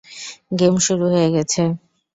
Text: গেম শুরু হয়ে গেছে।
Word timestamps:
গেম 0.59 0.75
শুরু 0.85 1.05
হয়ে 1.13 1.29
গেছে। 1.35 1.61